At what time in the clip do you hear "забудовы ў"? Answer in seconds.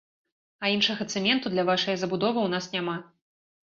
2.05-2.49